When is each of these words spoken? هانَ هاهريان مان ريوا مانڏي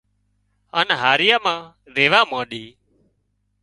هانَ 0.75 0.87
هاهريان 1.01 1.39
مان 1.45 1.59
ريوا 1.97 2.21
مانڏي 2.29 2.65